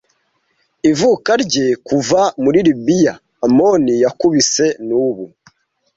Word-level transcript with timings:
Ivuka 0.91 1.31
rye 1.43 1.67
kuva 1.87 2.19
muri 2.43 2.59
Libiya 2.67 3.13
Amoni, 3.45 3.93
yakubise 4.03 4.65
nubu 4.87 5.25